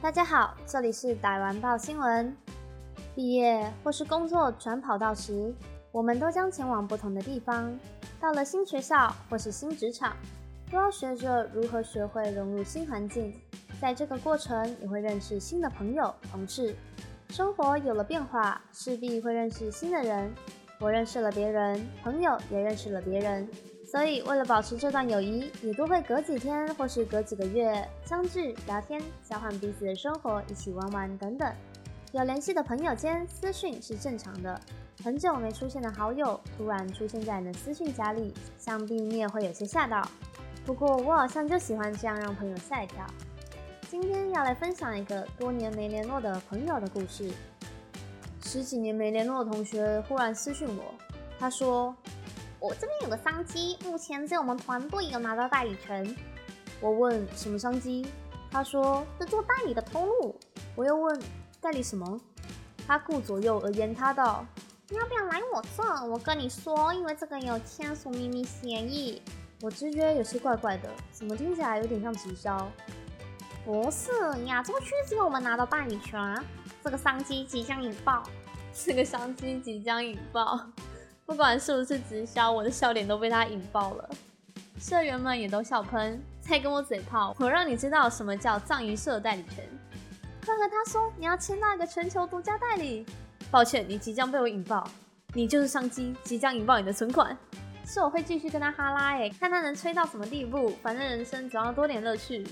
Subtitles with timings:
[0.00, 2.34] 大家好，这里是打完报新闻。
[3.16, 5.52] 毕业或是工作转跑道时，
[5.90, 7.76] 我们都将前往不同的地方。
[8.20, 10.16] 到了新学校或是新职场，
[10.70, 13.34] 都要学着如何学会融入新环境。
[13.80, 16.76] 在这个过程，也会认识新的朋友、同事。
[17.30, 20.32] 生活有了变化，势必会认识新的人。
[20.78, 23.48] 我认识了别人，朋友也认识了别人。
[23.90, 31.50] 所以，为了保持这段友谊，也都会隔几天或是隔几个月相聚聊天，交换彼此的生活，一起玩玩等等。
[32.12, 34.60] 有联系的朋友间私讯是正常的，
[35.02, 40.06] 很久没出现的好友突然出现在你的私讯夹里，想必你也会有些吓到。
[40.66, 43.06] 不过我好像就喜欢这样让朋友吓一跳。
[43.88, 47.30] 今天要来分享一个多年没联络的朋友的故事。
[48.42, 50.92] 十几年没联络的同学忽然私讯我，
[51.38, 51.96] 他说。
[52.60, 56.16] 我这边有个商机，目前只有我们团队有拿到代理权。
[56.80, 58.06] 我问什么商机，
[58.50, 60.38] 他说是做代理的通路。
[60.74, 61.20] 我又问
[61.60, 62.20] 代理什么，
[62.86, 64.44] 他顾左右而言他道
[64.90, 65.82] ：“你要不要来我这？
[66.06, 69.22] 我跟你说，因为这个有签署秘密协议。”
[69.62, 72.70] 我直觉有些怪怪的，怎么听起来有点像直销？
[73.64, 74.10] 不是，
[74.46, 76.44] 亚洲区只有我们拿到代理权，
[76.82, 78.22] 这个商机即将引爆，
[78.72, 80.60] 这个商机即将引爆。
[81.28, 84.10] 不管是不是直销，我的笑点都被他引爆了，
[84.80, 87.36] 社员们也都笑喷，在跟我嘴炮。
[87.38, 89.62] 我让你知道什么叫藏鱼社代理权。
[90.42, 93.04] 快和他说你要签那个全球独家代理。
[93.50, 94.88] 抱歉，你即将被我引爆，
[95.34, 97.36] 你就是商机，即将引爆你的存款。
[97.84, 100.70] 是我会继续跟他哈拉诶，看他能吹到什么地步。
[100.82, 102.46] 反正人生总要多点乐趣。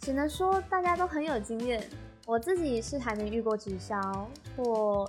[0.00, 1.88] 只能说大家都很有经验，
[2.26, 5.08] 我自己是还没遇过直销或。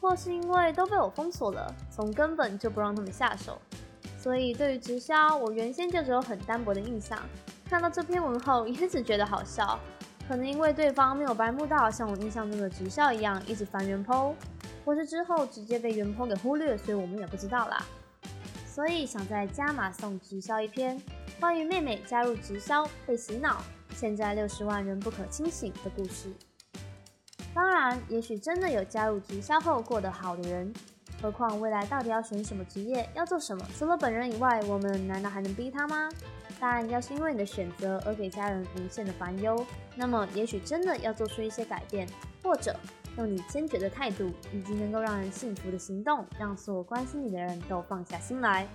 [0.00, 3.60] 或是因为都被我封锁了，从根本就不让他们下手，
[4.18, 7.18] 所以对于直销，我原先就只有很单薄的印象。
[7.68, 9.78] 看到这篇文后，也只觉得好笑。
[10.28, 14.34] 可能因为对方没有白目到像我印象中的直销一样一直翻原 po，
[14.84, 17.84] 或是之后直接被原 po 给忽略，所以我们也不知道啦。
[18.66, 21.00] 所以想在加码送直销一篇，
[21.40, 23.62] 关于妹妹加入直销被洗脑，
[23.96, 26.30] 现在六十万人不可清醒的故事。
[27.54, 30.72] 当然，也许真的有加入直销后过得好的人。
[31.20, 36.08] 何况未来到底要选什么职业，要做什么，除了本人以外，我们难道还能逼他吗？
[36.60, 39.66] 当然，要是因为你的选择而给家人无限的烦忧，
[39.96, 42.06] 那么也许真的要做出一些改变，
[42.40, 42.76] 或者
[43.16, 48.68] 用你坚决的态度以及能够让人幸福的行动，让所有关心你的人都放下心来。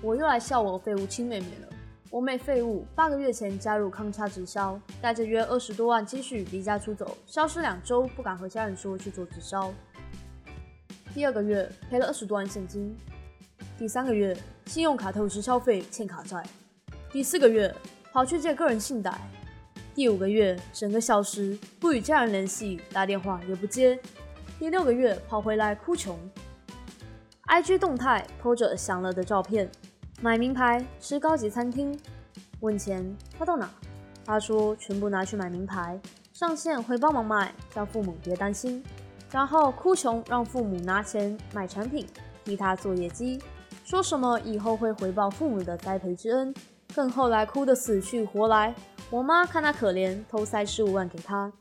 [0.00, 1.68] 我又来笑我废物亲妹妹了。
[2.12, 9.72] 我妹废物，八个月前加入康差直销，带着约二十多万积蓄离家出走，消失两周，不敢和家人说去做直销。
[11.14, 12.94] 第二个月赔了二十多万现金，
[13.78, 14.36] 第三个月
[14.66, 16.44] 信用卡透支消费欠卡债，
[17.10, 17.74] 第四个月
[18.12, 19.18] 跑去借个人信贷，
[19.94, 23.98] 第五个月整个消失，不与家人联系，打电话也不接，
[24.58, 26.18] 第六个月跑回来哭穷
[27.46, 29.70] ，IG 动态 po 着享乐的照片。
[30.24, 31.98] 买名牌，吃高级餐厅，
[32.60, 33.04] 问钱
[33.36, 33.68] 花到哪？
[34.24, 36.00] 他说全部拿去买名牌，
[36.32, 38.80] 上线会帮忙卖，叫父母别担心。
[39.32, 42.06] 然后哭穷，让父母拿钱买产品，
[42.44, 43.42] 替他做业绩，
[43.84, 46.54] 说什么以后会回报父母的栽培之恩。
[46.94, 48.72] 更后来哭得死去活来，
[49.10, 51.52] 我妈看他可怜，偷塞十五万给他，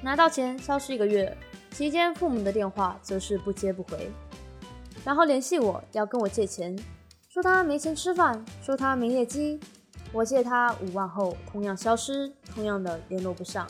[0.00, 1.36] 拿到钱消失一个月，
[1.72, 4.12] 期间父母的电话则是不接不回，
[5.04, 6.78] 然后联系我要跟我借钱。
[7.32, 9.60] 说他没钱吃饭，说他没业绩，
[10.12, 13.68] 我借他五万后同样消失，同样的联络不上。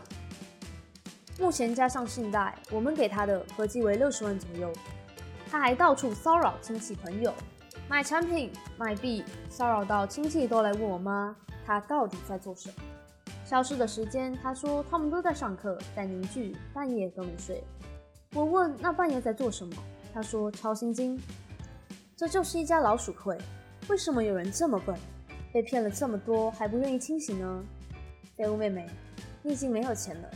[1.38, 4.72] 目前加上信贷，我们给他的合计为六十万左右。
[5.50, 7.34] 他还到处骚扰亲戚朋友，
[7.86, 12.74] 买产品卖币，骚扰到亲戚都来问我妈，他到底在做什么？
[13.44, 17.62] 消失的时间，他说他们都在上课，在凝聚，半夜都没睡。
[18.32, 19.76] 我问那半夜在做什么？
[20.14, 21.20] 他说抄心经。
[22.20, 23.38] 这就是一家老鼠会，
[23.88, 24.94] 为什么有人这么笨，
[25.54, 27.64] 被骗了这么多还不愿意清醒呢？
[28.36, 28.86] 废物妹妹，
[29.42, 30.30] 你已经没有钱了，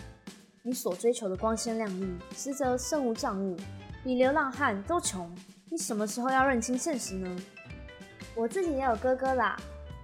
[0.63, 3.55] 你所追求的光鲜亮丽，实则身无长物，
[4.03, 5.31] 比流浪汉都穷。
[5.69, 7.37] 你什么时候要认清现实呢？
[8.35, 9.55] 我自己也有哥哥啦，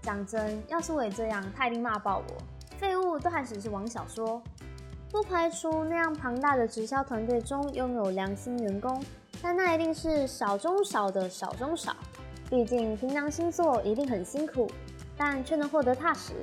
[0.02, 2.36] 讲真，要是我也这样，他一定骂爆我。
[2.76, 4.42] 废物都还只是网小说，
[5.10, 9.02] 不排除那样庞大的直销团队中拥有良心员工。
[9.42, 11.96] 但那一定是少中少的少中少，
[12.48, 14.70] 毕竟平常星座一定很辛苦，
[15.16, 16.34] 但却能获得踏实。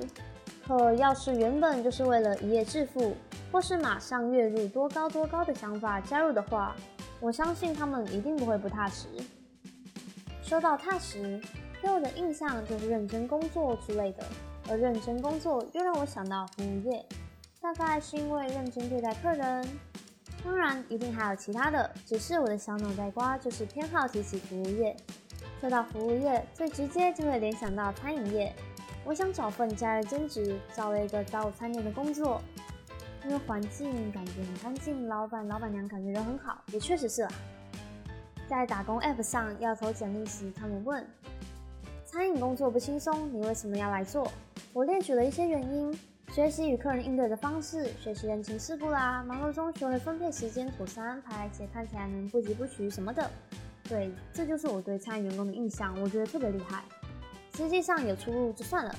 [0.66, 3.16] 可要是原本就是为了一夜致富，
[3.50, 6.76] 或是马上月入多高多高的想法加入的话，
[7.20, 9.06] 我相信他们一定不会不踏实。
[10.42, 11.40] 说到踏实，
[11.80, 14.24] 给我的印象就是认真工作之类的，
[14.68, 17.04] 而认真工作又让我想到服务业。
[17.60, 19.66] 大概是因为认真对待客人。
[20.44, 24.96] 当然，一定还有其他的，只是我的小脑袋瓜就是偏好提起服务业。
[25.60, 28.54] 说到服务业，最直接就会联想到餐饮业。
[29.04, 32.40] 我想找份假日兼职，找了一个早午餐店的工作，
[33.24, 37.30] 因为环境感觉很干净，老板老板娘感觉人很好，也确实是啦。
[38.48, 41.06] 在打工 App 上要投简历时，他们问：
[42.04, 44.30] 餐饮工作不轻松，你为什么要来做？
[44.72, 45.98] 我列举了一些原因。
[46.30, 53.28] 学习与客人应对的方式，学习人情世故啦，忙碌中学会分配时间，妥善安排，且看起来能不急不徐什么的。
[53.88, 56.84] 对，这就是我对餐饮员工的印象，我觉得特别厉害。
[57.56, 58.94] 实际上有出入就算了。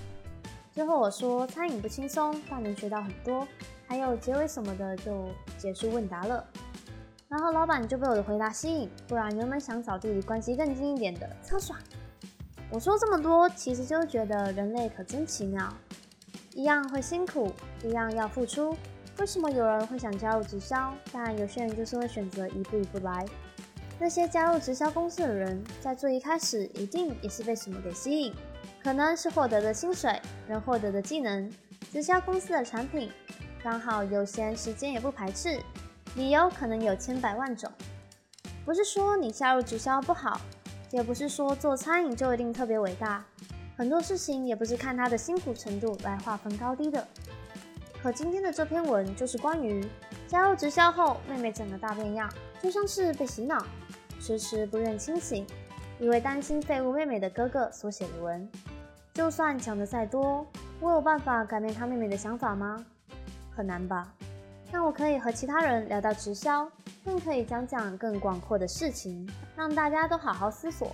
[0.73, 3.47] 最后我说餐饮不轻松，但能学到很多。
[3.87, 6.45] 还有结尾什么的就结束问答了。
[7.29, 11.79] 然后老板就被我的回答吸引，不然原本想找地理关系更近一点的，超爽。
[12.69, 15.71] 我说这么多，其实就是觉得人类可真奇妙。
[16.59, 17.53] 一样会辛苦，
[17.85, 18.75] 一样要付出。
[19.17, 20.93] 为什么有人会想加入直销？
[21.09, 23.25] 但有些人就是会选择一步一步来。
[23.97, 28.33] 那些加入直销公司的人，在最一开始一定也是被什么给吸引？
[28.83, 31.49] 可能是获得的薪水，能获得的技能，
[31.93, 33.09] 直销公司的产品，
[33.63, 35.61] 刚好有闲时间也不排斥。
[36.15, 37.71] 理由可能有千百万种。
[38.65, 40.41] 不是说你加入直销不好，
[40.91, 43.23] 也不是说做餐饮就一定特别伟大。
[43.79, 47.07] 很多事情也不是看他的辛苦程度来划分高低的。
[48.03, 49.87] 可今天的这篇文就是关于
[50.27, 52.29] 加入直销后，妹妹整个大变样，
[52.61, 53.65] 就像是被洗脑，
[54.19, 55.47] 迟迟不愿清醒，
[55.97, 58.45] 因为担心废物妹妹的哥哥所写的文。
[59.13, 60.45] 就算讲得再多，
[60.81, 62.85] 我有办法改变他妹妹的想法吗？
[63.55, 64.13] 很难吧。
[64.73, 66.69] 但我可以和其他人聊到直销，
[67.05, 70.93] 更可以讲讲更广阔的事情，让大家都好好思索。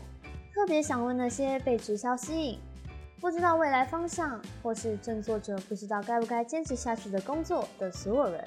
[0.53, 2.59] 特别想问那些被直销吸引。
[3.19, 8.43] 不知道未来方向，或是正做着不知道该不该坚持下去的工作的所有人，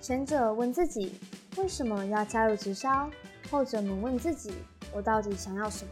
[0.00, 1.18] 前者问自己
[1.56, 3.10] 为什么要加入直销，
[3.50, 4.52] 后者们问自己
[4.92, 5.90] 我到底想要什么？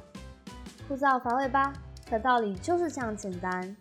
[0.87, 1.73] 枯燥乏味吧？
[2.09, 3.77] 可道理就是这样简单。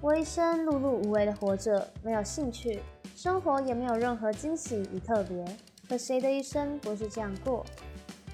[0.00, 2.82] 我一生碌碌无为的活着，没有兴趣，
[3.14, 5.44] 生活也没有任何惊喜与特别。
[5.88, 7.64] 可谁的一生不是这样过？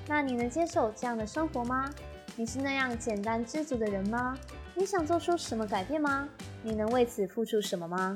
[0.07, 1.91] 那你能接受这样的生活吗？
[2.39, 4.37] 你是那样简单知足的人吗？
[4.75, 6.29] 你想做出什么改变吗？
[6.63, 8.15] 你能为此付出什么吗？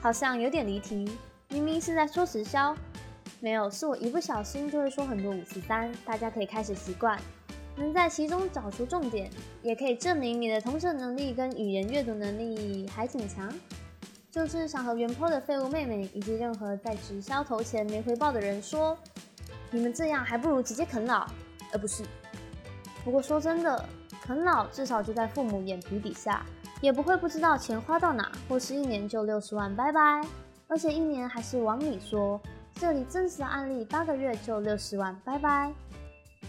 [0.00, 1.06] 好像有点离题，
[1.50, 2.74] 明明是在说直销。
[3.40, 7.20] 没有，是我一不小心就会说很多五四三，大家可以开始习惯，
[7.76, 9.28] 能在其中找出重点，
[9.62, 13.52] 也可以证明你的同声能力跟语言阅读能力还挺强。
[14.30, 18.96] 就是想和原坡的废物妹妹以及任何在直销投钱没回报的人说，
[19.70, 21.26] 你们这样还不如直接啃老，
[21.74, 22.02] 而不是。
[23.06, 23.84] 不过说真的，
[24.20, 26.44] 啃老至少就在父母眼皮底下，
[26.80, 30.26] 也不会不知道钱花到哪，或是一年就六十万拜拜。
[30.66, 32.40] 而且一年还是往里说，
[32.74, 35.72] 这里真实的案例八个月就六十万拜拜。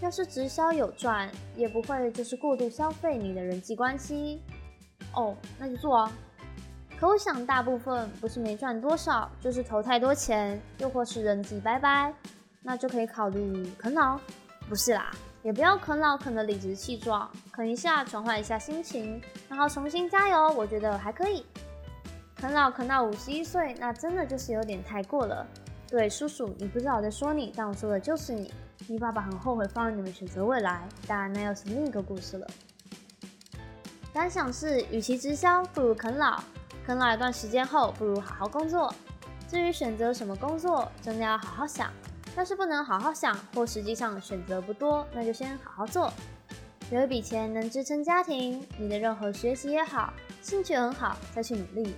[0.02, 4.42] 要是直销有赚，也不会就是过度消费你的人际关系。
[5.14, 6.12] 哦，那就做啊。
[7.00, 12.12] 可我想大部分不是没赚多少，就是投太多钱，又或是人际拜拜，
[12.64, 14.20] 那就可以考虑啃老。
[14.68, 15.12] 不是啦。
[15.48, 21.46] 也不要啃老啃得理直气壮，啃一下转换一下心情，然后重新加油，我觉得还可以。
[22.36, 25.48] 啃老啃到五十一岁，那真的就是有点太过了。
[25.88, 28.54] 对，叔叔，你不知道我在说你，但我说的就是你。
[28.90, 32.46] 你爸爸很后悔放任你们选择未来，当然那又是另一个故事了。
[34.14, 36.44] 感想是，与其直销，不如啃老。
[36.86, 38.94] 啃老一段时间后，不如好好工作。
[39.48, 41.90] 至于选择什么工作，真的要好好想。
[42.38, 46.14] 要是不能好好想，或实际上选择不多，那就先好好做。
[46.92, 51.96] 有一笔钱能支撑家庭，你的任何学习也好，兴趣很好，再去努力。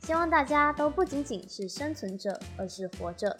[0.00, 3.38] 希望大家都不仅仅是生存者，而是活着。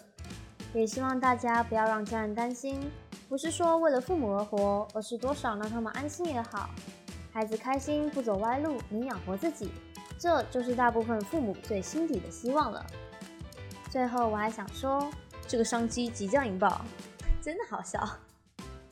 [0.75, 2.79] 也希望大家不要让家人担心，
[3.27, 6.69] 不是说为了父母而活，而是多少让他们安心也好。
[7.33, 9.71] 孩子开心，不走歪路，你养活自己，
[10.19, 12.85] 这就是大部分父母最心底的希望了。
[13.89, 15.09] 最后，我还想说。
[15.47, 16.81] 这个商机即将引爆，
[17.41, 17.99] 真的好笑。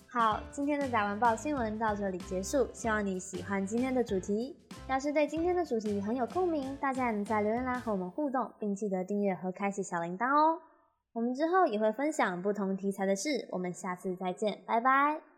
[0.08, 4.56] 好，今天的打完报新闻到这里结束，希望你喜欢今天的主题。
[4.88, 10.62] 要是对今天的主题很有共鸣，大家也能在留言栏和我们互动，并记得订阅和开启小铃铛哦。
[11.12, 15.35] 我们之后也会分享不同题材的事，我们下次再见，拜拜。